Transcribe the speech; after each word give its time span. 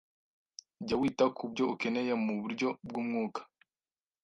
Jya 0.87 0.95
wita 1.01 1.25
ku 1.37 1.43
byo 1.51 1.63
ukeneye 1.73 2.13
mu 2.23 2.33
buryo 2.41 2.67
bw’umwuka 2.87 3.41